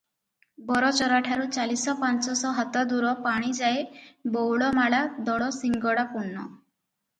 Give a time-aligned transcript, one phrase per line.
[0.69, 3.85] ବରଚରାଠରୁ ଚାଳିଶ ପାଞ୍ଚଶ ହାତ ଦୂର ପାଣିଯାଏ
[4.39, 6.51] ବଉଳମାଳା ଦଳ ଶିଙ୍ଗଡ଼ା ପୂର୍ଣ୍ଣ।